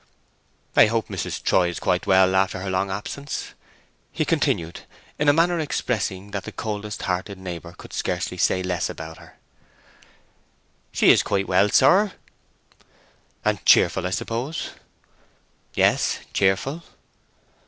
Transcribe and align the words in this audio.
"I 0.75 0.87
hope 0.87 1.09
Mrs. 1.09 1.43
Troy 1.43 1.69
is 1.69 1.79
quite 1.79 2.07
well 2.07 2.33
after 2.35 2.59
her 2.61 2.71
long 2.71 2.89
absence," 2.89 3.49
he 4.11 4.25
continued, 4.25 4.79
in 5.19 5.29
a 5.29 5.31
manner 5.31 5.59
expressing 5.59 6.31
that 6.31 6.43
the 6.43 6.51
coldest 6.51 7.03
hearted 7.03 7.37
neighbour 7.37 7.73
could 7.77 7.93
scarcely 7.93 8.35
say 8.39 8.63
less 8.63 8.89
about 8.89 9.19
her. 9.19 9.37
"She 10.91 11.11
is 11.11 11.21
quite 11.21 11.47
well, 11.47 11.69
sir." 11.69 12.13
"And 13.45 13.63
cheerful, 13.63 14.07
I 14.07 14.09
suppose." 14.09 14.71
"Yes, 15.75 16.17
cheerful." 16.33 16.81